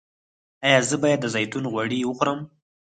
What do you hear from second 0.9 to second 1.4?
باید د